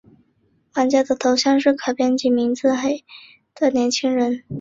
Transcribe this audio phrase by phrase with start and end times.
[0.73, 3.05] 玩家的头像是可编辑名字的褐肤黑
[3.53, 4.43] 发的年轻人。